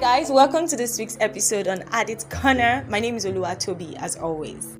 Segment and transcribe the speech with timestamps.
[0.00, 2.86] guys, welcome to this week's episode on Addit Corner.
[2.88, 4.78] My name is Olua Toby, as always.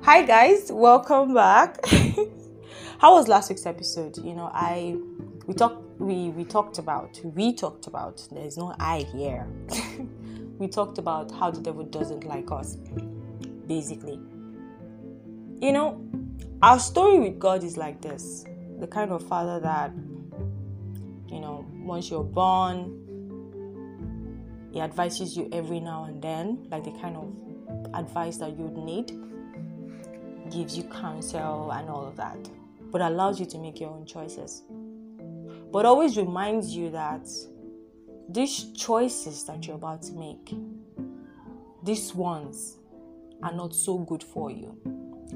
[0.00, 1.84] Hi guys, welcome back.
[3.00, 4.16] How was last week's episode?
[4.16, 4.96] You know, I
[5.46, 9.46] we talked we we talked about we talked about there's no I here.
[10.58, 12.76] we talked about how the devil doesn't like us.
[13.66, 14.18] Basically.
[15.60, 16.04] You know,
[16.60, 18.44] our story with God is like this.
[18.80, 19.92] The kind of father that
[21.28, 22.98] you know, once you're born,
[24.72, 29.12] he advises you every now and then, like the kind of advice that you'd need
[30.50, 32.36] gives you counsel and all of that,
[32.90, 34.62] but allows you to make your own choices.
[35.72, 37.26] But always reminds you that
[38.28, 40.54] these choices that you're about to make,
[41.82, 42.78] these ones
[43.42, 44.76] are not so good for you,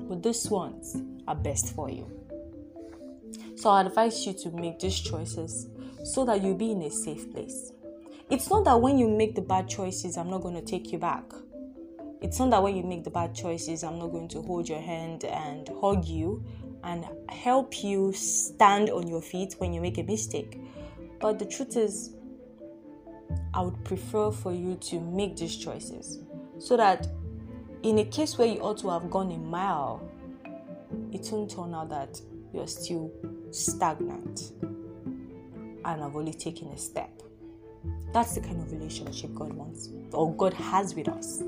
[0.09, 0.97] but these ones
[1.27, 2.11] are best for you.
[3.57, 5.69] So I advise you to make these choices
[6.05, 7.73] so that you'll be in a safe place.
[8.29, 10.99] It's not that when you make the bad choices, I'm not going to take you
[10.99, 11.25] back
[12.23, 14.81] it's not that when you make the bad choices, I'm not going to hold your
[14.81, 16.45] hand and hug you
[16.87, 20.61] and help you stand on your feet when you make a mistake.
[21.21, 22.15] But the truth is,
[23.53, 26.21] I would prefer for you to make these choices
[26.59, 27.09] so that
[27.83, 30.09] in a case where you ought to have gone a mile,
[31.13, 32.21] it won't turn out that
[32.55, 33.11] you're still
[33.51, 37.11] stagnant and have only taken a step.
[38.13, 41.43] That's the kind of relationship God wants or God has with us.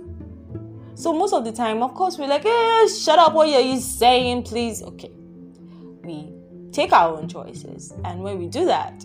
[0.95, 3.79] So most of the time, of course, we're like, eh, shut up, what are you
[3.79, 4.83] saying, please?
[4.83, 5.13] Okay.
[6.09, 6.33] We
[6.73, 7.93] take our own choices.
[8.05, 9.05] And when we do that,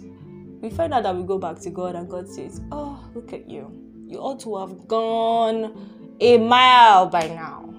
[0.61, 3.49] we find out that we go back to God and God says, Oh, look at
[3.49, 3.69] you.
[4.07, 7.73] You ought to have gone a mile by now.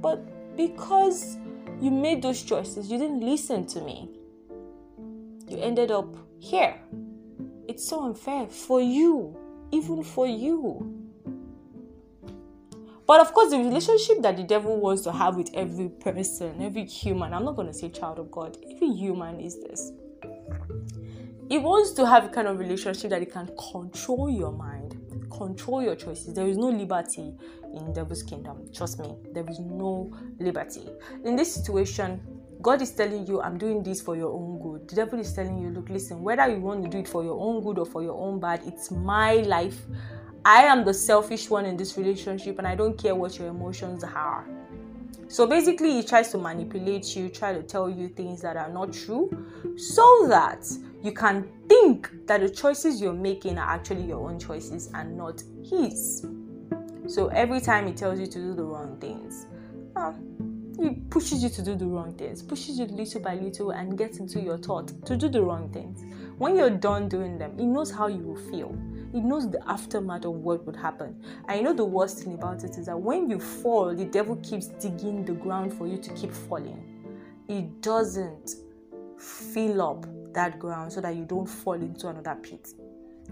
[0.00, 1.38] But because
[1.80, 4.10] you made those choices, you didn't listen to me.
[5.48, 6.80] You ended up here.
[7.66, 9.36] It's so unfair for you,
[9.72, 10.97] even for you.
[13.08, 16.84] But of course, the relationship that the devil wants to have with every person, every
[16.84, 19.92] human, I'm not going to say child of God, every human is this.
[21.48, 25.82] He wants to have a kind of relationship that he can control your mind, control
[25.82, 26.34] your choices.
[26.34, 27.32] There is no liberty
[27.74, 28.68] in devil's kingdom.
[28.74, 30.82] Trust me, there is no liberty.
[31.24, 32.20] In this situation,
[32.60, 34.86] God is telling you, I'm doing this for your own good.
[34.86, 37.40] The devil is telling you, look, listen, whether you want to do it for your
[37.40, 39.78] own good or for your own bad, it's my life.
[40.48, 44.02] I am the selfish one in this relationship and I don't care what your emotions
[44.02, 44.46] are.
[45.28, 48.94] So basically, he tries to manipulate you, try to tell you things that are not
[48.94, 49.28] true,
[49.76, 50.66] so that
[51.02, 55.42] you can think that the choices you're making are actually your own choices and not
[55.68, 56.26] his.
[57.06, 59.48] So every time he tells you to do the wrong things,
[59.96, 60.14] uh,
[60.80, 64.16] he pushes you to do the wrong things, pushes you little by little and gets
[64.16, 66.06] into your thought to do the wrong things.
[66.38, 68.74] When you're done doing them, he knows how you will feel.
[69.12, 71.22] He knows the aftermath of what would happen.
[71.48, 74.36] And you know the worst thing about it is that when you fall, the devil
[74.36, 76.82] keeps digging the ground for you to keep falling.
[77.46, 78.56] He doesn't
[79.18, 82.68] fill up that ground so that you don't fall into another pit.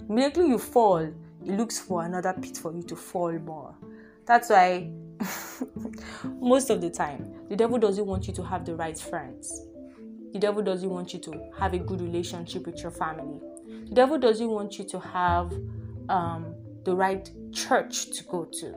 [0.09, 1.11] Immediately you fall,
[1.45, 3.75] he looks for another pit for you to fall more.
[4.25, 4.91] That's why
[6.41, 9.67] most of the time the devil doesn't want you to have the right friends.
[10.33, 13.41] The devil doesn't want you to have a good relationship with your family.
[13.89, 15.53] The devil doesn't want you to have
[16.09, 16.55] um,
[16.85, 18.75] the right church to go to.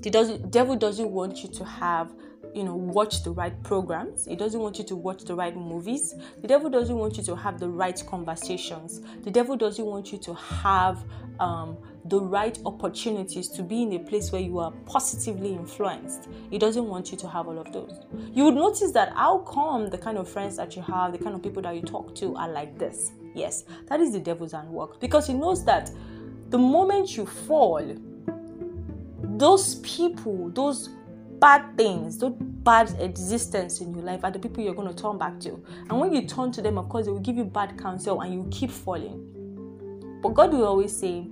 [0.00, 2.12] The devil doesn't want you to have
[2.54, 4.26] you know watch the right programs.
[4.26, 6.14] He doesn't want you to watch the right movies.
[6.40, 9.00] The devil doesn't want you to have the right conversations.
[9.22, 11.04] The devil doesn't want you to have
[11.40, 16.28] um, the right opportunities to be in a place where you are positively influenced.
[16.50, 18.00] He doesn't want you to have all of those.
[18.32, 21.34] You would notice that how come the kind of friends that you have the kind
[21.34, 25.00] of people that you talk to are like this yes that is the devil's handwork
[25.00, 25.90] because he knows that
[26.50, 27.82] the moment you fall
[29.22, 30.90] those people those
[31.42, 35.18] bad things, those bad existence in your life are the people you're going to turn
[35.18, 35.60] back to.
[35.90, 38.32] And when you turn to them, of course, they will give you bad counsel and
[38.32, 40.20] you keep falling.
[40.22, 41.26] But God will always say,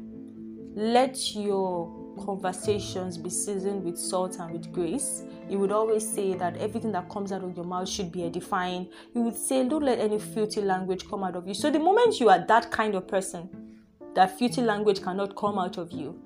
[0.75, 5.25] let your conversations be seasoned with salt and with grace.
[5.49, 8.89] You would always say that everything that comes out of your mouth should be edifying.
[9.15, 11.55] You would say, Don't let any filthy language come out of you.
[11.55, 13.49] So, the moment you are that kind of person,
[14.15, 16.23] that filthy language cannot come out of you,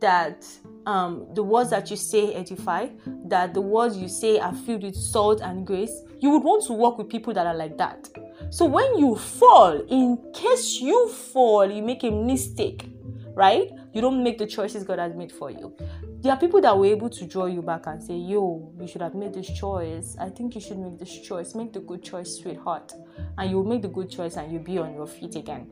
[0.00, 0.46] that
[0.86, 2.88] um, the words that you say edify,
[3.26, 6.72] that the words you say are filled with salt and grace, you would want to
[6.72, 8.08] work with people that are like that.
[8.50, 12.88] So when you fall, in case you fall, you make a mistake,
[13.34, 13.68] right?
[13.96, 15.74] You don't make the choices God has made for you.
[16.20, 19.00] There are people that were able to draw you back and say, Yo, you should
[19.00, 20.18] have made this choice.
[20.20, 21.54] I think you should make this choice.
[21.54, 22.92] Make the good choice, sweetheart.
[23.38, 25.70] And you'll make the good choice and you'll be on your feet again.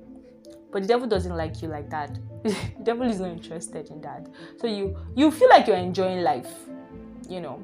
[0.72, 2.18] But the devil doesn't like you like that.
[2.44, 4.26] the devil is not interested in that.
[4.58, 6.50] So you you feel like you're enjoying life.
[7.28, 7.62] You know,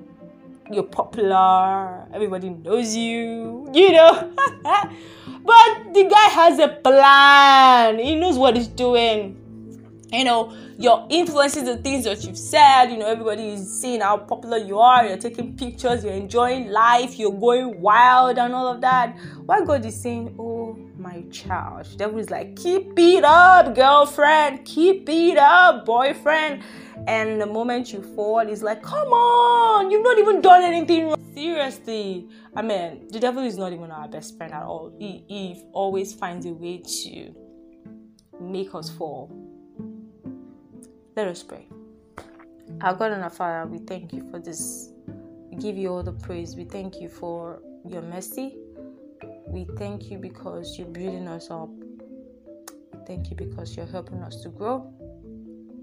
[0.70, 4.30] you're popular, everybody knows you, you know.
[4.62, 9.40] but the guy has a plan, he knows what he's doing.
[10.12, 14.16] You know, your influences, the things that you've said, you know, everybody is seeing how
[14.16, 18.80] popular you are, you're taking pictures, you're enjoying life, you're going wild, and all of
[18.80, 19.16] that.
[19.46, 24.64] Why God is saying, Oh, my child, the devil is like, Keep it up, girlfriend,
[24.64, 26.62] keep it up, boyfriend
[27.06, 31.16] and the moment you fall, he's like, come on, you've not even done anything wrong.
[31.34, 34.92] Seriously, I mean, the devil is not even our best friend at all.
[34.98, 37.34] He, he always finds a way to
[38.40, 39.30] make us fall.
[41.20, 41.66] Let us pray.
[42.80, 44.88] Our God and our Father, we thank you for this.
[45.50, 46.56] We give you all the praise.
[46.56, 48.56] We thank you for your mercy.
[49.46, 51.68] We thank you because you're building us up.
[53.06, 54.90] Thank you because you're helping us to grow.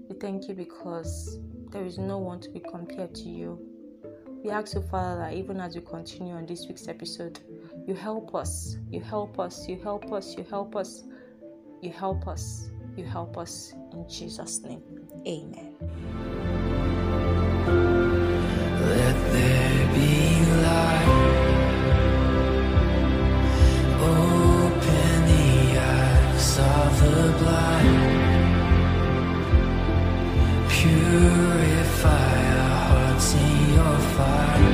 [0.08, 1.38] We thank you because
[1.70, 3.60] there is no one to be compared to you.
[4.42, 7.38] We ask you, Father, that even as we continue on this week's episode,
[7.86, 11.04] you help us, you help us, you help us, you help us,
[11.80, 14.97] you help us, you help us in Jesus' name.
[15.28, 15.74] Amen.
[18.66, 20.12] Let there be
[20.64, 21.34] light.
[23.86, 28.26] Open the eyes of the blind.
[30.70, 32.34] Purify
[32.64, 34.67] our hearts in your fire.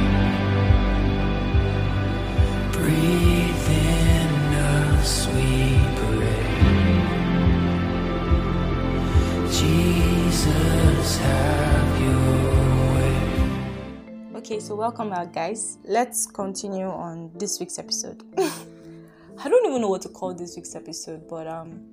[14.64, 15.76] So welcome back, guys.
[15.84, 18.22] Let's continue on this week's episode.
[18.38, 21.84] I don't even know what to call this week's episode, but um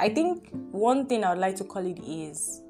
[0.00, 2.60] I think one thing I would like to call it is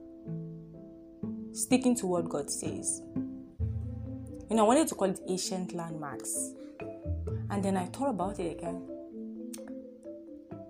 [1.52, 3.00] sticking to what God says.
[3.16, 6.52] You know, I wanted to call it ancient landmarks.
[7.48, 8.82] And then I thought about it again.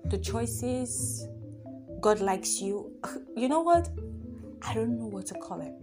[0.04, 1.26] The choices,
[2.00, 2.92] God likes you.
[3.36, 3.90] You know what?
[4.62, 5.74] I don't know what to call it.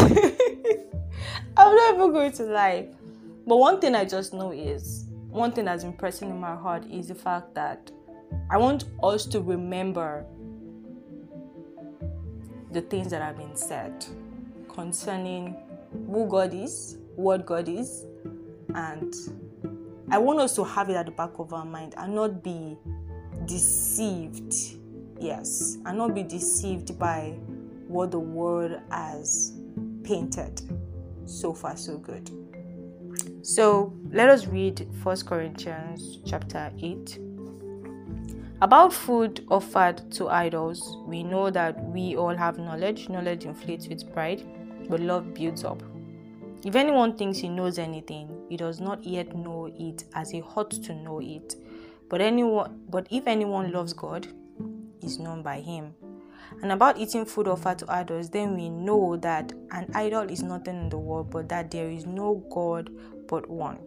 [1.56, 2.88] I'm not even going to lie.
[3.46, 7.08] But one thing I just know is one thing that's impressing in my heart is
[7.08, 7.90] the fact that
[8.50, 10.24] I want us to remember
[12.72, 14.04] the things that have been said
[14.68, 15.56] concerning
[16.06, 18.04] who God is, what God is,
[18.74, 19.14] and
[20.10, 22.76] I want us to have it at the back of our mind and not be
[23.46, 24.54] deceived.
[25.18, 27.38] Yes, and not be deceived by
[27.88, 29.55] what the world has
[30.06, 30.62] painted.
[31.26, 32.30] So far, so good.
[33.42, 37.18] So let us read First Corinthians chapter 8
[38.62, 43.10] about food offered to idols, we know that we all have knowledge.
[43.10, 44.42] Knowledge inflates with pride,
[44.88, 45.82] but love builds up.
[46.64, 50.70] If anyone thinks he knows anything, he does not yet know it as he ought
[50.70, 51.54] to know it.
[52.08, 54.26] But anyone but if anyone loves God,
[55.02, 55.92] is known by him.
[56.62, 60.76] And about eating food offered to idols, then we know that an idol is nothing
[60.76, 62.90] in the world, but that there is no God
[63.28, 63.78] but one.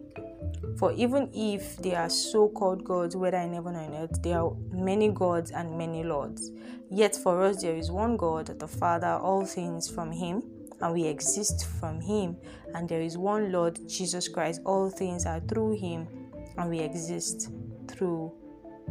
[0.78, 4.40] For even if they are so called gods, whether in heaven or on earth, there
[4.40, 6.50] are many gods and many lords.
[6.90, 10.42] Yet for us there is one God, the Father, all things from Him,
[10.80, 12.36] and we exist from Him.
[12.74, 16.08] And there is one Lord, Jesus Christ, all things are through Him,
[16.56, 17.50] and we exist
[17.88, 18.32] through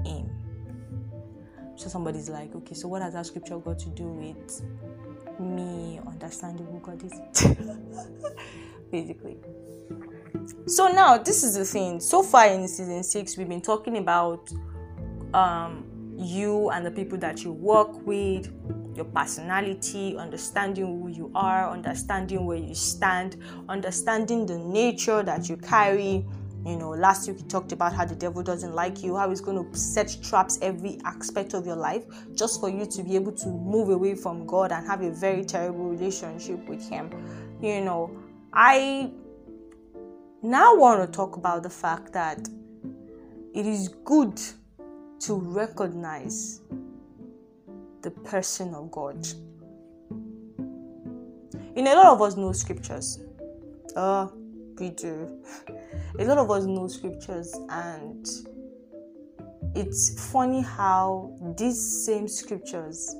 [0.05, 0.38] Him.
[1.79, 4.61] So somebody's like, okay, so what has that scripture got to do with
[5.39, 7.13] me understanding who God is?
[8.91, 9.37] Basically.
[10.67, 12.01] So now this is the thing.
[12.01, 14.51] So far in season six, we've been talking about
[15.33, 18.53] um, you and the people that you work with,
[18.93, 23.37] your personality, understanding who you are, understanding where you stand,
[23.69, 26.25] understanding the nature that you carry.
[26.65, 29.41] You know, last week he talked about how the devil doesn't like you, how he's
[29.41, 32.03] going to set traps every aspect of your life
[32.35, 35.45] just for you to be able to move away from God and have a very
[35.45, 37.09] terrible relationship with Him.
[37.61, 38.17] You know,
[38.53, 39.11] I
[40.41, 42.47] now want to talk about the fact that
[43.53, 44.39] it is good
[45.19, 46.61] to recognize
[48.01, 49.27] the person of God.
[51.75, 53.19] Know, a lot of us know scriptures.
[53.95, 54.27] Uh,
[54.79, 55.41] we do.
[56.19, 58.27] A lot of us know scriptures, and
[59.75, 63.15] it's funny how these same scriptures,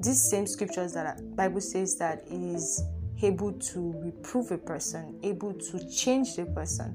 [0.00, 2.82] these same scriptures that Bible says that is
[3.22, 6.94] able to reprove a person, able to change the person,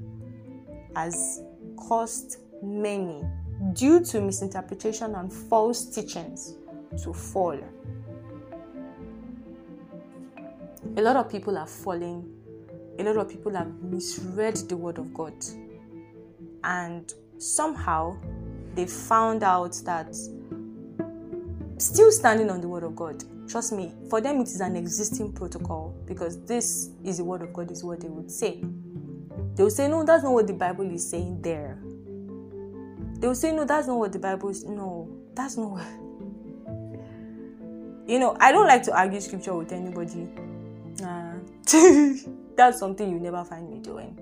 [0.94, 1.42] has
[1.76, 3.22] caused many,
[3.72, 6.54] due to misinterpretation and false teachings,
[7.02, 7.58] to fall.
[10.96, 12.28] A lot of people are falling.
[12.98, 15.34] A lot of people have misread the word of God.
[16.64, 18.16] And somehow
[18.74, 20.14] they found out that
[21.78, 25.32] still standing on the word of God Trust me, for them it is an existing
[25.32, 28.62] protocol because this is the word of God, is what they would say.
[29.54, 31.78] They will say, No, that's not what the Bible is saying there.
[33.18, 34.64] They will say, No, that's not what the Bible is.
[34.64, 35.86] No, that's not what.
[38.04, 40.28] You know, I don't like to argue scripture with anybody.
[41.00, 41.34] Nah.
[42.56, 44.18] that's something you never find me doing.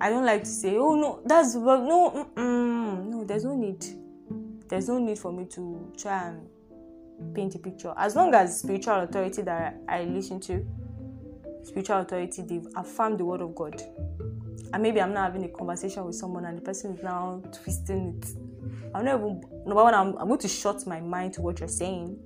[0.00, 3.84] I don't like to say, Oh, no, that's no, no, there's no need.
[4.68, 7.94] There's no need for me to try and paint a picture.
[7.96, 10.66] As long as spiritual authority that I listen to,
[11.62, 13.80] spiritual authority, they've affirmed the word of God.
[14.72, 18.18] And maybe I'm not having a conversation with someone and the person is now twisting
[18.18, 18.28] it.
[18.94, 21.68] I'm not even number one, I'm, I'm going to shut my mind to what you're
[21.68, 22.18] saying.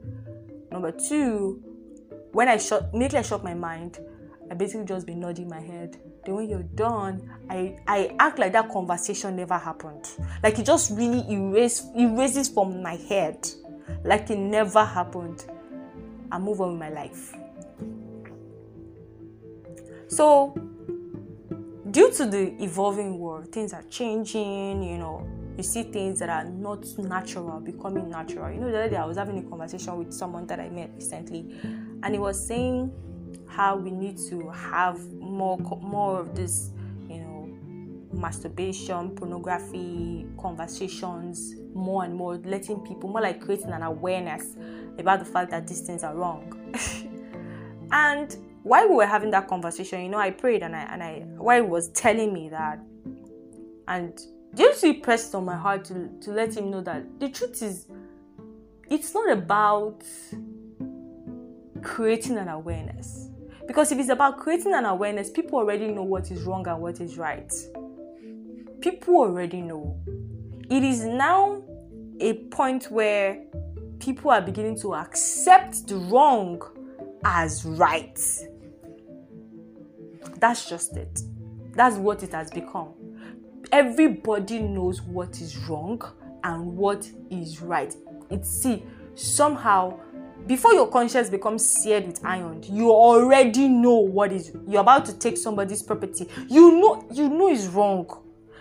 [0.70, 1.62] Number two,
[2.32, 3.98] when I shut immediately I shut my mind,
[4.50, 5.96] I basically just be nodding my head.
[6.24, 10.08] Then when you're done, I I act like that conversation never happened.
[10.42, 13.48] Like it just really erase erases from my head
[14.04, 15.44] like it never happened
[16.30, 17.34] I move on with my life.
[20.08, 20.54] So,
[21.90, 25.26] due to the evolving world, things are changing, you know,
[25.56, 28.52] you see things that are not natural becoming natural.
[28.52, 30.90] You know, the other day I was having a conversation with someone that I met
[30.94, 31.58] recently,
[32.02, 32.92] and he was saying
[33.56, 36.72] how we need to have more more of this,
[37.08, 37.48] you know,
[38.12, 44.56] masturbation, pornography conversations more and more, letting people more like creating an awareness
[44.98, 46.52] about the fact that these things are wrong.
[47.92, 51.20] and while we were having that conversation, you know, I prayed and I and I
[51.38, 52.78] while he was telling me that,
[53.88, 54.20] and
[54.54, 57.86] just he pressed on my heart to to let him know that the truth is,
[58.90, 60.02] it's not about
[61.82, 63.30] creating an awareness.
[63.66, 67.00] Because if it's about creating an awareness, people already know what is wrong and what
[67.00, 67.52] is right.
[68.80, 69.98] People already know.
[70.70, 71.62] It is now
[72.20, 73.42] a point where
[73.98, 76.62] people are beginning to accept the wrong
[77.24, 78.18] as right.
[80.38, 81.20] That's just it.
[81.74, 82.90] That's what it has become.
[83.72, 86.02] Everybody knows what is wrong
[86.44, 87.94] and what is right.
[88.30, 89.98] It's see, somehow
[90.46, 95.12] before your conscience becomes seared with iron you already know what is you're about to
[95.18, 96.28] take somebody's property.
[96.48, 98.08] You know you know it's wrong.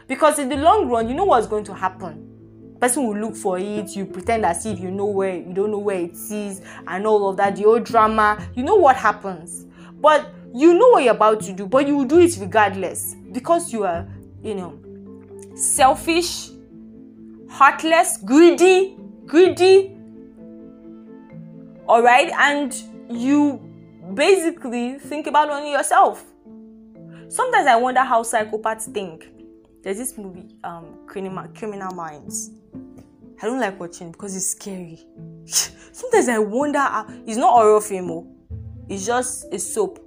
[0.08, 2.32] Because in the long run you know what's going to happen?
[2.80, 5.80] Person will look for it you pretend as if you know where you don't know
[5.80, 8.46] where it is and all of that the old drama.
[8.56, 9.66] You know what happens.
[10.02, 13.16] But you know what you're about to do but you will do it regardless.
[13.32, 14.08] Because you are
[14.42, 14.80] you know
[15.56, 16.50] selfish
[17.50, 19.95] heartless greedy greedy
[21.88, 22.74] all right and
[23.10, 23.60] you
[24.14, 26.24] basically think about only yourself
[27.30, 29.28] sometimes i wonder how psychopaths think
[29.84, 32.52] there's this movie um criminal criminal minds
[33.42, 35.00] I don't like watching because it's scary.
[35.46, 38.28] Sometimes I wonder how, it's not horror film, oh.
[38.88, 40.00] it's just a soap,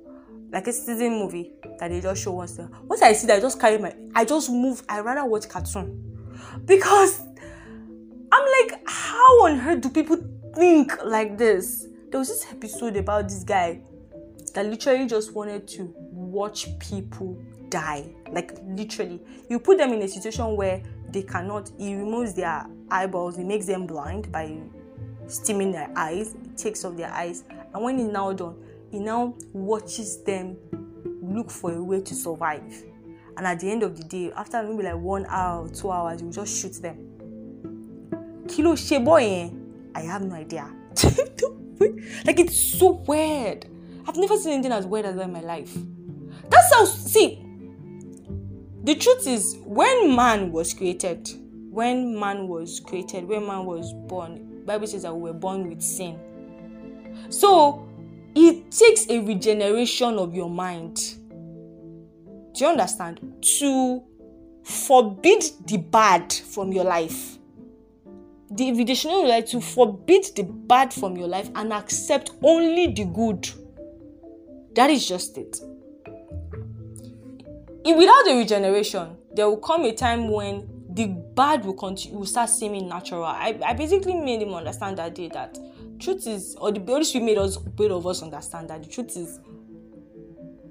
[0.51, 2.59] like a season movie that they just show once.
[2.83, 4.83] Once I see that, I just carry my, I just move.
[4.89, 6.17] I rather watch cartoon
[6.65, 7.21] because
[8.33, 10.17] I'm like, how on earth do people
[10.59, 11.87] think like this?
[12.11, 13.81] There was this episode about this guy
[14.55, 18.13] that literally just wanted to watch people die.
[18.33, 21.71] Like literally, you put them in a situation where they cannot.
[21.79, 23.37] He removes their eyeballs.
[23.37, 24.59] He makes them blind by
[25.29, 26.35] steaming their eyes.
[26.43, 28.57] He takes off their eyes, and when he's now done,
[28.91, 30.57] he now watches them
[31.23, 32.85] look for a way to survive.
[33.37, 36.31] And at the end of the day, after maybe like one hour two hours, you
[36.31, 37.05] just shoot them.
[38.49, 39.58] Kilo sheboy,
[39.99, 40.71] I have no idea.
[42.25, 43.67] like it's so weird.
[44.07, 45.77] I've never seen anything as weird as that in my life.
[46.49, 47.45] That's how see
[48.85, 51.29] the truth is when man was created
[51.71, 55.83] when man was created when man was born bible says that we were born with
[55.83, 56.19] sin
[57.29, 57.87] so
[58.35, 60.97] it takes a regeneration of your mind
[62.55, 64.03] do you understand to
[64.65, 67.38] forbid the bad from your life
[68.51, 73.49] the invitation like to forbid the bad from your life and accept only the good
[74.75, 75.61] That is just it.
[77.85, 82.51] Without the regeneration, there will come a time when the bad will continue will start
[82.51, 83.25] seeming natural.
[83.25, 85.59] I, I basically made him understand that day that
[85.99, 89.17] truth is or the Holy Spirit made us both of us understand that the truth
[89.17, 89.41] is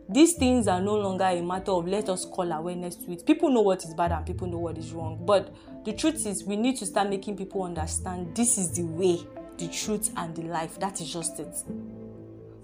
[0.10, 3.26] these things are no longer a matter of let us call awareness to it.
[3.26, 5.22] People know what is bad and people know what is wrong.
[5.26, 5.54] But
[5.88, 9.22] the truth is, we need to start making people understand this is the way,
[9.58, 10.78] the truth, and the life.
[10.82, 11.64] That is just it.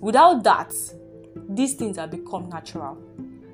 [0.01, 0.73] Without that,
[1.47, 3.01] these things have become natural.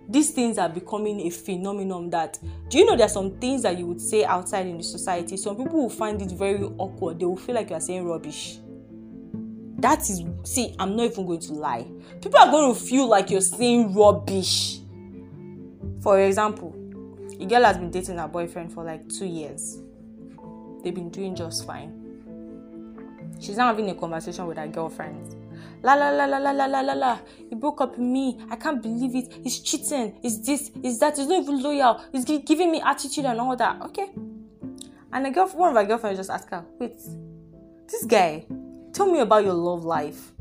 [0.09, 3.77] These things are becoming a phenomenon that do you know there are some things that
[3.77, 5.37] you would say outside in the society?
[5.37, 7.19] Some people will find it very awkward.
[7.19, 8.57] They will feel like you are saying rubbish
[9.81, 11.87] that is see i'm not even going to lie
[12.21, 14.79] people are going to feel like you're saying rubbish
[16.01, 16.75] for example
[17.39, 19.79] a girl has been dating her boyfriend for like two years
[20.83, 21.95] they've been doing just fine
[23.39, 25.35] she's now having a conversation with her girlfriend
[25.83, 27.19] la la la la la la la la
[27.49, 31.17] he broke up with me i can't believe it he's cheating is this is that
[31.17, 34.09] he's not even loyal he's giving me attitude and all that okay
[35.13, 36.97] and the girl one of her girlfriends just asked her wait
[37.87, 38.45] this guy
[38.93, 40.33] tell me about your love life.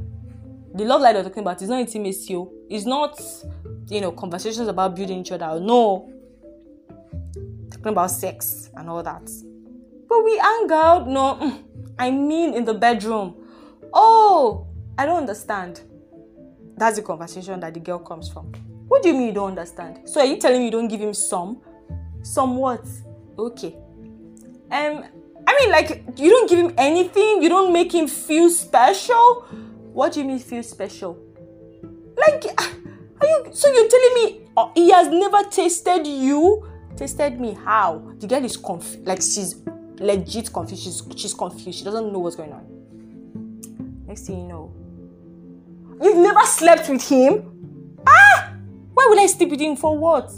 [0.75, 2.35] The love life you're talking about is not intimacy.
[2.37, 2.53] Oh.
[2.69, 3.21] It's not,
[3.89, 5.47] you know, conversations about building each other.
[5.47, 5.59] Oh.
[5.59, 6.13] No.
[7.79, 9.31] Talking about sex and all that.
[10.09, 11.09] But we hang out.
[11.09, 11.63] No, mm,
[11.99, 13.35] I mean in the bedroom.
[13.93, 14.67] Oh,
[14.97, 15.83] I don't understand.
[16.77, 18.53] That's the conversation that the girl comes from.
[18.89, 20.09] What do you mean you don't understand?
[20.09, 21.61] So are you telling me you don't give him some?
[22.23, 22.87] Some what?
[23.39, 23.77] Okay.
[24.71, 25.05] Um,
[25.47, 29.47] I mean, like, you don't give him anything, you don't make him feel special.
[29.93, 31.19] What do you mean, feel special?
[32.17, 32.45] Like,
[33.21, 36.69] are you so you're telling me oh, he has never tasted you?
[36.99, 37.55] Tasted me?
[37.65, 38.03] How?
[38.19, 39.63] The girl is confused, like, she's
[40.01, 40.83] legit confused.
[40.83, 44.05] She's, she's confused, she doesn't know what's going on.
[44.05, 44.75] Next thing you know,
[46.03, 47.95] you've never slept with him?
[48.05, 48.53] Ah!
[48.95, 50.33] Why would I sleep with him for what?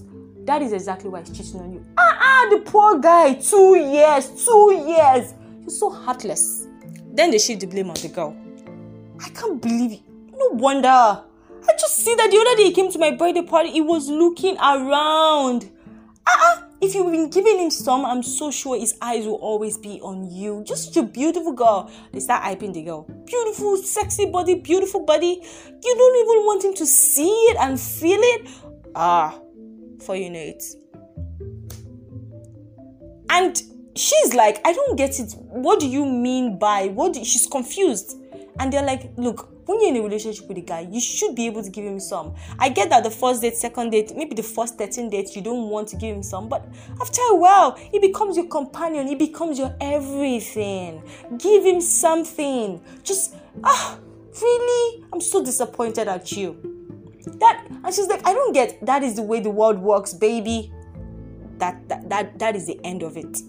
[0.45, 1.83] That is exactly why he's cheating on you.
[1.97, 3.35] Ah, ah, the poor guy.
[3.35, 5.33] Two years, two years.
[5.61, 6.67] You're so heartless.
[7.15, 8.37] Then they shift the blame on the girl.
[9.19, 10.03] I can't believe it.
[10.37, 10.89] No wonder.
[10.89, 14.11] I just see that the other day he came to my birthday party, he was
[14.11, 15.71] looking around.
[16.27, 20.01] Ah, if you've been giving him some, I'm so sure his eyes will always be
[20.01, 20.63] on you.
[20.65, 21.91] Just a beautiful girl.
[22.13, 23.07] They start hyping the girl.
[23.27, 25.41] Beautiful, sexy body, beautiful body.
[25.83, 28.49] You don't even want him to see it and feel it.
[28.95, 29.39] Ah,
[30.05, 30.65] for you know it.
[33.31, 33.63] And
[33.97, 35.35] she's like, I don't get it.
[35.39, 37.13] What do you mean by what?
[37.15, 38.17] Do, she's confused.
[38.59, 41.47] And they're like, look, when you're in a relationship with a guy, you should be
[41.47, 42.35] able to give him some.
[42.59, 45.69] I get that the first date, second date, maybe the first 13 dates, you don't
[45.69, 46.67] want to give him some, but
[47.01, 51.01] after a while, he becomes your companion, he becomes your everything.
[51.39, 52.83] Give him something.
[53.05, 53.97] Just, ah,
[54.43, 55.05] really?
[55.13, 56.57] I'm so disappointed at you.
[57.39, 60.73] That and she's like, I don't get that is the way the world works, baby.
[61.59, 63.41] That that that, that is the end of it.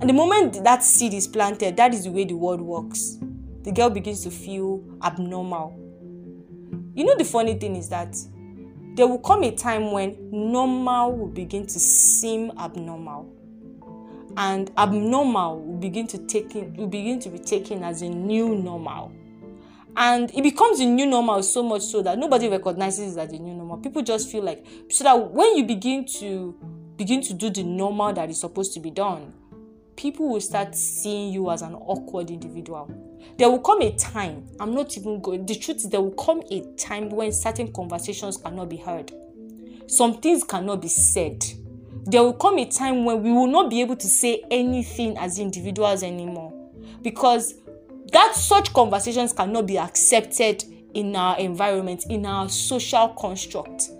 [0.00, 3.18] And the moment that seed is planted, that is the way the world works.
[3.62, 5.78] The girl begins to feel abnormal.
[6.94, 8.16] You know the funny thing is that
[8.94, 13.32] there will come a time when normal will begin to seem abnormal.
[14.36, 18.54] And abnormal will begin to take in, will begin to be taken as a new
[18.54, 19.12] normal.
[19.96, 23.38] And it becomes a new normal so much so that nobody recognizes it as a
[23.38, 23.78] new normal.
[23.78, 26.56] People just feel like so that when you begin to
[26.96, 29.32] begin to do the normal that is supposed to be done
[29.98, 32.88] people will start seeing you as an awkward individual
[33.36, 36.42] there will come a time i'm not even going the truth is there will come
[36.50, 39.12] a time when certain conversations cannot be heard.
[39.86, 41.44] Some things cannot be said.
[42.04, 45.38] There will come a time when we will not be able to say anything as
[45.38, 46.52] individuals anymore
[47.02, 47.54] because
[48.12, 53.90] that such conversations cannot be accepted in our environment in our social construct.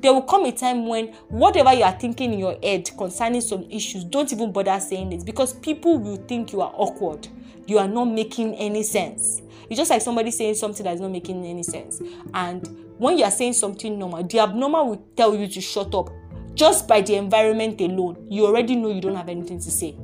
[0.00, 3.64] There will come a time when whatever you are thinking in your head concerning some
[3.70, 7.26] issues don't even bother saying it because people will think you are awkward
[7.66, 9.42] you are not making any sense.
[9.68, 12.02] It's just like somebody saying something that is not making any sense.
[12.32, 12.66] And
[12.98, 16.10] when you are saying something normal the abnormal will tell you to shut up.
[16.54, 19.96] Just by the environment alone you already know you don't have anything to say.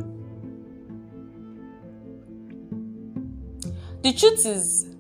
[4.03, 4.97] The truth is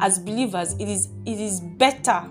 [0.00, 2.28] as believers it is it is better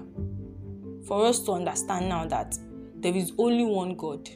[1.05, 2.57] for us to understand now that
[2.95, 4.29] there is only one god.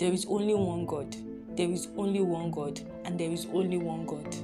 [0.00, 1.14] There is only one god
[1.56, 4.36] there is only one god and there is only one god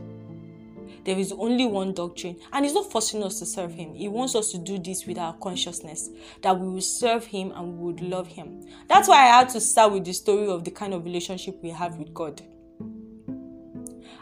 [1.05, 4.35] there is only one doctrine and he's not forcing us to serve him he wants
[4.35, 6.11] us to do this with our consciousness
[6.43, 9.61] that we will serve him and we would love him that's why i had to
[9.61, 12.43] start with the story of the kind of relationship we have with god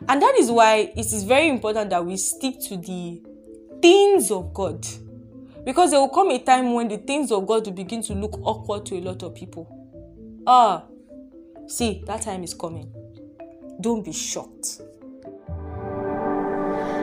[0.09, 3.21] and that is why it is very important that we stick to the
[3.83, 4.87] things of God.
[5.65, 8.39] Because there will come a time when the things of God will begin to look
[8.43, 9.67] awkward to a lot of people.
[10.47, 10.85] Ah,
[11.69, 12.91] see, that time is coming.
[13.81, 14.81] Don't be shocked.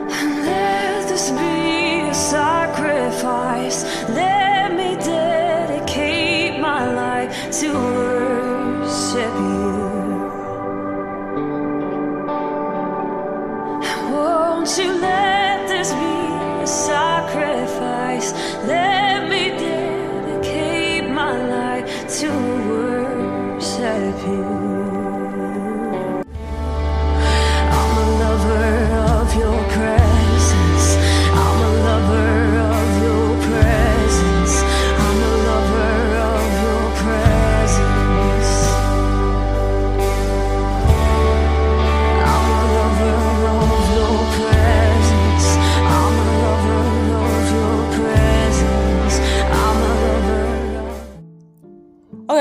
[0.08, 3.84] Let this be a sacrifice.
[4.10, 9.75] Let me dedicate my life to worship you.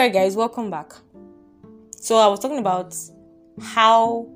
[0.05, 0.93] Alright, guys, welcome back.
[1.99, 2.95] So, I was talking about
[3.59, 4.29] how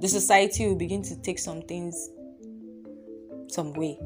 [0.00, 2.10] the society will begin to take some things
[3.46, 3.96] some way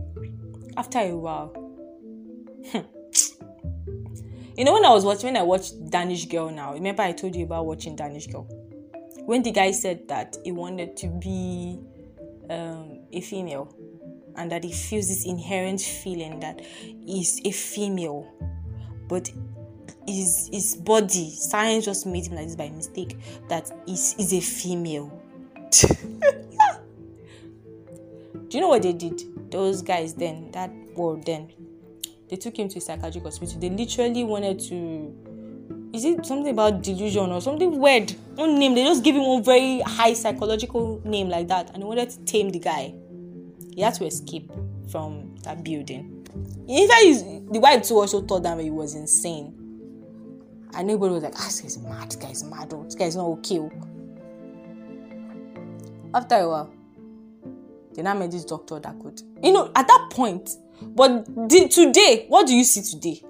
[0.77, 1.51] after a while.
[2.75, 7.35] you know, when I was watching, when I watched Danish Girl now, remember I told
[7.35, 8.47] you about watching Danish Girl?
[9.25, 11.81] When the guy said that he wanted to be
[12.51, 13.75] um, a female
[14.37, 18.31] and that he feels this inherent feeling that he's a female,
[19.09, 19.31] but
[20.07, 23.17] his his body science just made him like this by mistake
[23.49, 25.11] that is is a female.
[28.49, 29.23] Do you know what they did?
[29.51, 31.53] Those guys then that world then
[32.29, 33.61] they took him to a psychiatric hospital.
[33.61, 35.17] They literally wanted to
[35.93, 38.11] is it something about delusion or something weird?
[38.37, 41.87] One name they just give him one very high psychological name like that and they
[41.87, 42.95] wanted to tame the guy.
[43.75, 44.51] He had to escape
[44.91, 46.27] from that building.
[46.69, 49.60] In fact the wife too also told them he was insane
[50.75, 53.27] and everybody was like, ah, this guy's mad, this guy's mad, oh, this guy's not
[53.27, 53.59] okay.
[53.59, 53.71] oh."
[56.15, 56.73] After a while,
[57.95, 60.51] they now met this doctor that could, you know, at that point,
[60.83, 63.23] but the, today, what do you see today?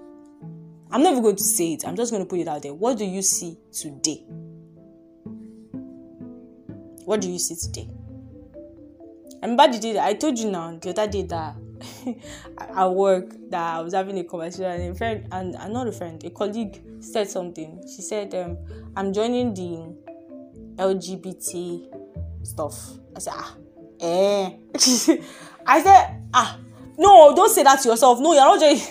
[0.91, 2.73] I'm not even going to say it, I'm just going to put it out there.
[2.73, 4.25] What do you see today?
[7.05, 7.89] What do you see today?
[9.43, 11.55] I remember the day that I told you now, the other day that
[12.57, 15.91] at work that I was having a conversation and a friend and and not a
[15.91, 17.83] friend, a colleague said something.
[17.87, 18.57] She said, um,
[18.95, 19.95] I'm joining the
[20.81, 21.87] LGBT
[22.43, 22.91] stuff.
[23.15, 23.55] I said, ah,
[23.99, 24.51] eh.
[25.65, 26.59] I said, ah,
[26.97, 28.19] no, don't say that to yourself.
[28.19, 28.81] No, you're not joining.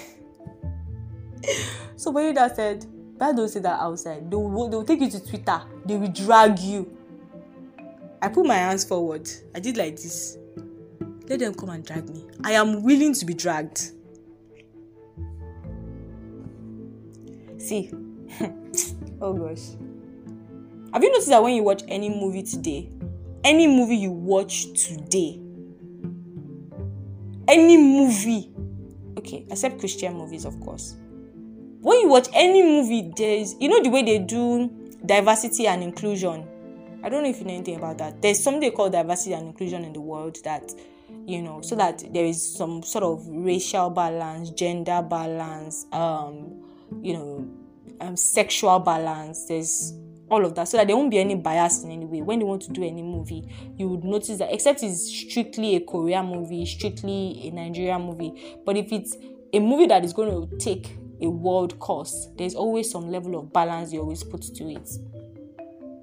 [1.96, 2.86] so when that said,
[3.18, 4.30] but don't say that outside.
[4.30, 5.60] They will, they will take you to Twitter.
[5.84, 6.96] They will drag you.
[8.22, 9.28] I put my hands forward.
[9.54, 10.38] I did like this.
[11.30, 12.24] Let them come and drag me.
[12.42, 13.92] I am willing to be dragged.
[17.56, 17.92] See,
[19.20, 19.76] oh gosh.
[20.92, 22.90] Have you noticed that when you watch any movie today,
[23.44, 25.40] any movie you watch today,
[27.46, 28.50] any movie,
[29.16, 30.96] okay, except Christian movies, of course.
[31.80, 34.68] When you watch any movie, there's, you know, the way they do
[35.06, 36.44] diversity and inclusion.
[37.04, 38.20] I don't know if you know anything about that.
[38.20, 40.72] There's something they call diversity and inclusion in the world that,
[41.26, 46.62] you know, so that there is some sort of racial balance, gender balance, um,
[47.02, 47.48] you know,
[48.00, 49.46] um, sexual balance.
[49.46, 49.94] There's
[50.28, 52.22] all of that, so that there won't be any bias in any way.
[52.22, 55.80] When they want to do any movie, you would notice that, except it's strictly a
[55.80, 58.58] Korean movie, strictly a Nigerian movie.
[58.64, 59.16] But if it's
[59.52, 63.52] a movie that is going to take a world course, there's always some level of
[63.52, 64.88] balance you always put to it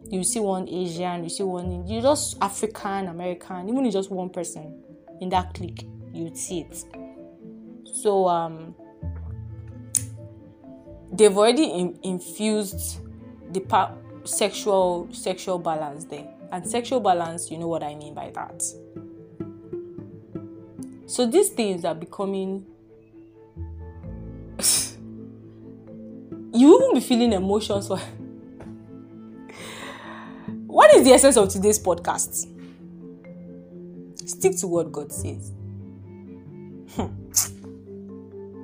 [0.09, 4.81] you see one Asian, you see one, you just African, American, even just one person
[5.21, 5.85] in that click
[6.17, 6.83] you'd see it.
[7.93, 8.75] So um,
[11.11, 12.99] they've already in, infused
[13.51, 18.31] the pa- sexual sexual balance there, and sexual balance, you know what I mean by
[18.31, 18.61] that.
[21.05, 22.65] So these things are becoming.
[26.53, 27.89] you won't be feeling emotions
[30.65, 32.56] what is the essence of today's podcast?
[34.27, 35.53] Stick to what God says.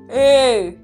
[0.09, 0.77] hey,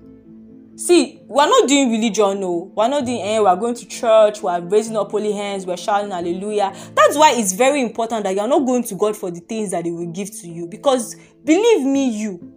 [0.77, 2.71] see, we're not doing religion, no.
[2.73, 6.11] We're not doing, eh, we're going to church, we're raising up holy hands, we're shouting
[6.11, 6.73] hallelujah.
[6.95, 9.83] That's why it's very important that you're not going to God for the things that
[9.83, 10.65] He will give to you.
[10.67, 12.53] Because believe me, you.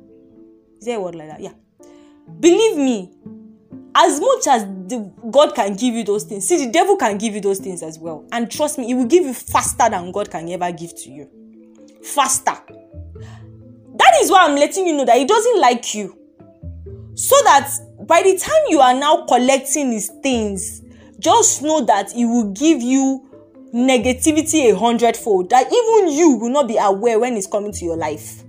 [0.78, 1.40] Is there a word like that?
[1.40, 1.54] Yeah.
[2.38, 3.12] Believe me,
[3.96, 7.34] as much as the God can give you those things, see, the devil can give
[7.34, 8.28] you those things as well.
[8.30, 11.28] And trust me, he will give you faster than God can ever give to you.
[12.02, 12.58] Faster.
[13.94, 16.18] That is why I'm letting you know that He doesn't like you.
[17.14, 17.70] So that
[18.06, 20.82] by the time you are now collecting His things,
[21.18, 23.28] just know that He will give you
[23.74, 25.50] negativity a hundredfold.
[25.50, 28.42] That even you will not be aware when it's coming to your life.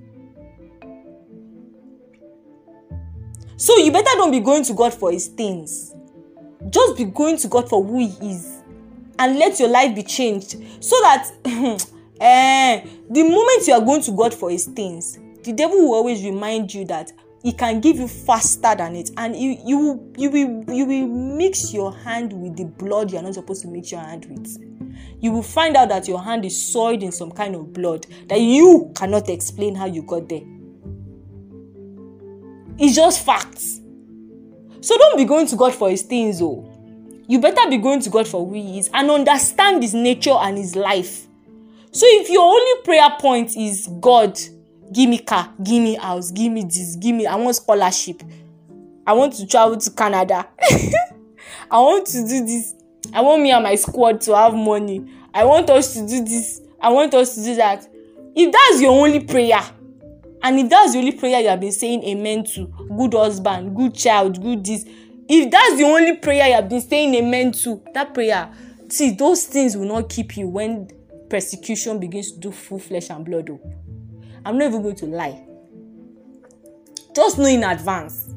[3.58, 5.94] So you better don't be going to God for His things.
[6.70, 8.60] Just be going to God for who He is
[9.20, 11.30] and let your life be changed so that
[12.24, 16.24] eh, the moment you are going to God for His things, the devil will always
[16.24, 17.12] remind you that
[17.44, 19.12] he can give you faster than it.
[19.18, 23.22] And you you you will you will mix your hand with the blood you are
[23.22, 24.58] not supposed to mix your hand with.
[25.20, 28.40] You will find out that your hand is soiled in some kind of blood that
[28.40, 30.42] you cannot explain how you got there.
[32.78, 33.82] It's just facts.
[34.80, 36.70] So don't be going to god for his things oh.
[37.28, 40.58] You better be going to god for who he is and understand his nature and
[40.58, 41.28] his life
[41.94, 44.38] so if your only prayer point is god
[44.92, 48.22] give me car give me house give me this give me i want scholarship.
[49.06, 50.48] I want to travel to canada.
[51.72, 52.74] I want to do this.
[53.14, 55.06] I want me and my squad to have money.
[55.34, 56.62] I want us to do this.
[56.82, 57.88] I want us to do that.
[58.36, 59.62] If that's your only prayer
[60.42, 62.66] and if that's the only prayer you have been saying amen to
[62.98, 64.84] good husband good child good this
[65.30, 68.52] if that's the only prayer you have been saying amen to that prayer
[68.90, 70.90] see those things will not keep you when
[71.34, 73.50] persecution begins to do full flesh and blood
[74.46, 75.44] I'm not even going to lie.
[77.16, 78.36] Just know in advance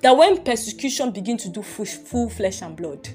[0.00, 3.08] that when persecution begins to do full flesh and blood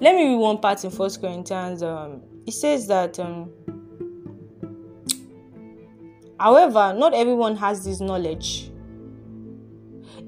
[0.00, 3.50] let me read one part in first corinthians um, it says that um,
[6.40, 8.69] however not everyone has this knowledge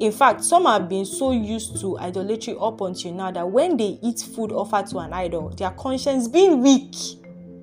[0.02, 4.00] in fact some have been so used to idolatry up until now that when they
[4.02, 6.96] eat food offered to an idol their conscience being weak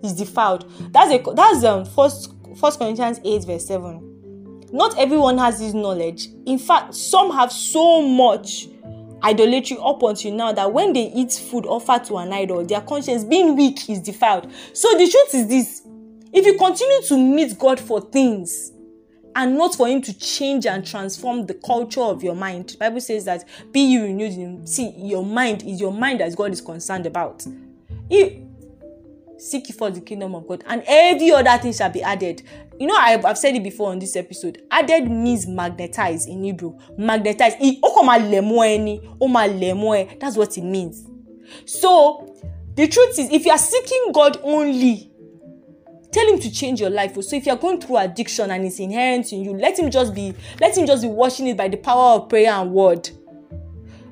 [0.02, 0.66] is defiled.
[0.94, 6.30] That's a that's um first first corinthians 8 verse 7 not everyone has this knowledge.
[6.46, 8.70] In fact some have so much
[9.22, 13.26] idolatry up until now that when they eat food offered to an idol their conscience
[13.26, 14.50] being weak is defiled.
[14.72, 15.82] So the truth is this.
[16.32, 18.72] If you continue to meet god for things
[19.36, 22.70] and not for him to change and transform the culture of your mind.
[22.70, 26.36] The bible says that be you renewed in see your mind is your mind that
[26.36, 27.46] god is concerned about.
[28.10, 28.42] If
[29.38, 32.44] seek first the kingdom of god and every other thing shall be added.
[32.80, 34.62] You know i've, I've said it before on this episode.
[34.72, 36.78] Added means magnetize in hebrew.
[36.98, 37.54] Magnetize.
[40.20, 41.08] That's what it means.
[41.66, 42.36] So
[42.76, 45.09] the truth is if you are seeking god only
[46.12, 47.22] tell him to change your life oh.
[47.22, 50.14] so if you are going through addiction and it's inherent in you let him just
[50.14, 53.10] be let him just be washing it by the power of prayer and word.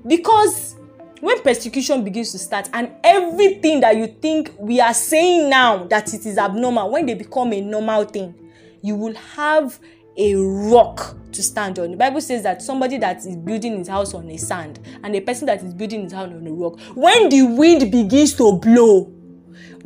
[0.06, 0.76] Because
[1.20, 6.14] when persecution begins to start and everything that you think we are saying now that
[6.14, 8.34] it is abnormal when they become a normal thing
[8.82, 9.80] you will have
[10.18, 11.92] a rock to stand on.
[11.92, 15.22] The bible says that somebody that is building his house on a sand and a
[15.22, 19.14] person that is building his house on a rock when the wind begins to blow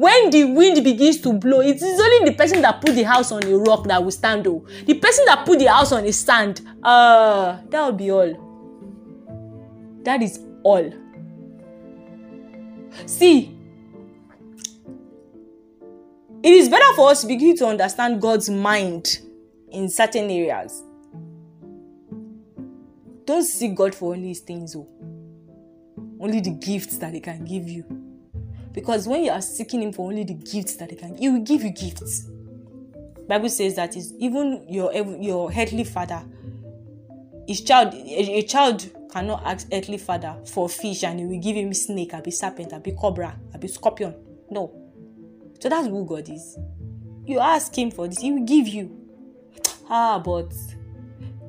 [0.02, 3.32] when the wind begins to blow it is only the person that put the house
[3.32, 6.12] on a rock that will stand o the person that put the house on a
[6.12, 8.48] sand uh, that will be all.
[10.04, 10.92] That is all.
[13.06, 13.56] See
[16.42, 19.20] it is better for us to begin to understand god's mind
[19.70, 20.82] in certain areas.
[23.26, 24.88] Don't seek god for only his things o
[26.20, 28.11] only the gifts that he can give you
[28.74, 31.42] because when you are seeking him for only the gifts that he can he will
[31.42, 32.28] give you gifts.
[33.28, 36.24] Bible says that is even your your earthly father
[37.48, 41.56] his child a, a child cannot ask earthly father for fish and he will give
[41.56, 44.16] him snake abi serpent abi cobra abi scorpion.
[44.50, 44.72] No.
[45.60, 46.58] So that's who god is.
[47.26, 48.98] You ask him for this he will give you.
[49.90, 50.54] Ah but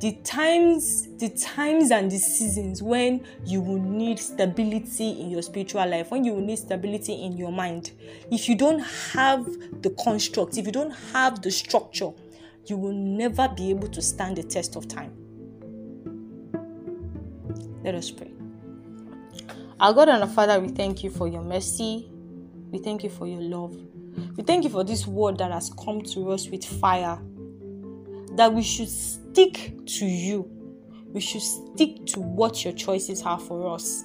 [0.03, 5.87] the times the times and the seasons when you will need stability in your spiritual
[5.87, 7.93] life when you will need stability in your mind.
[8.29, 9.47] If you don't have
[9.81, 12.11] the construct if you don't have the structure
[12.67, 15.13] you will never be able to stand the test of time.
[17.85, 18.33] Let us pray.
[19.79, 22.11] Our god and our father we thank you for your mercy.
[22.73, 23.77] We thank you for your love.
[24.37, 27.21] We thank you for this word that has come to us with fire
[28.37, 30.49] that we should stick to you.
[31.13, 34.05] We should stick to what your choices are for us.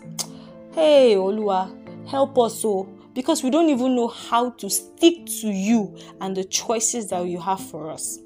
[0.73, 5.47] Hey, Oluwa, help us so oh, because we don't even know how to stick to
[5.47, 8.19] you and the choices that you have for us.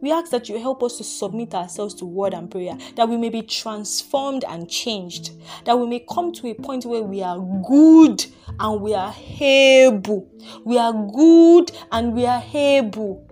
[0.00, 3.16] We ask that you help us to submit ourselves to word and prayer, that we
[3.16, 5.30] may be transformed and changed,
[5.64, 7.38] that we may come to a point where we are
[7.68, 8.26] good
[8.58, 10.28] and we are able.
[10.64, 13.31] We are good and we are able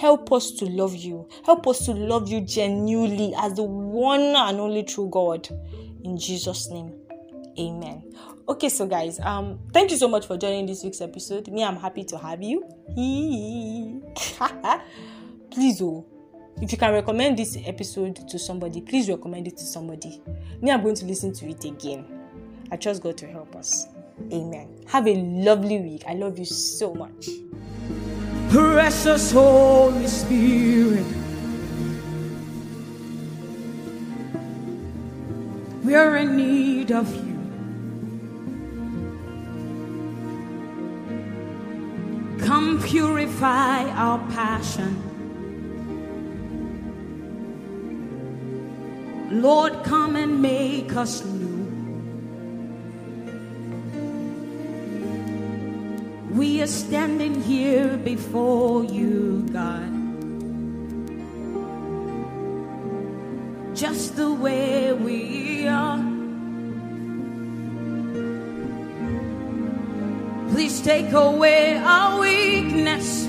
[0.00, 1.28] Help us to love you.
[1.44, 5.46] Help us to love you genuinely as the one and only true God.
[6.02, 6.94] In Jesus' name.
[7.58, 8.10] Amen.
[8.48, 11.48] Okay, so guys, um, thank you so much for joining this week's episode.
[11.48, 12.62] Me, I'm happy to have you.
[15.50, 16.06] please, oh,
[16.62, 20.22] if you can recommend this episode to somebody, please recommend it to somebody.
[20.62, 22.06] Me, I'm going to listen to it again.
[22.72, 23.86] I trust God to help us.
[24.32, 24.82] Amen.
[24.86, 26.04] Have a lovely week.
[26.08, 27.28] I love you so much.
[28.50, 31.06] Precious Holy Spirit.
[35.84, 37.38] We are in need of you.
[42.44, 44.96] Come purify our passion.
[49.30, 51.39] Lord, come and make us new.
[56.30, 59.90] We are standing here before you, God.
[63.74, 65.98] Just the way we are.
[70.52, 73.26] Please take away our weakness.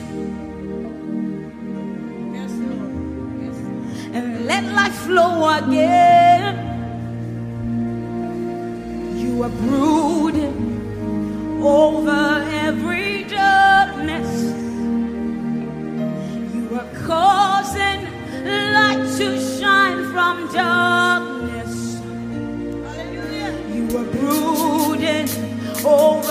[4.14, 6.54] And let life flow again.
[9.18, 10.71] You are brooding
[11.64, 14.30] over every darkness.
[16.54, 18.02] You are causing
[18.46, 22.00] light to shine from darkness.
[22.86, 23.54] Hallelujah.
[23.76, 25.30] You are brooding
[25.86, 26.31] over